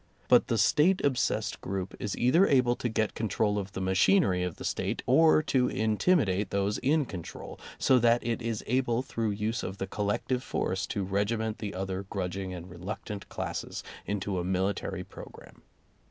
[0.27, 4.55] But the State obsessed group is either able to get control of the machinery of
[4.55, 9.29] the State or to intimi date those in control, so that it is able through
[9.29, 14.39] use of the collective force to regiment the other grudg ing and reluctant classes into
[14.39, 15.61] a military pro gramme.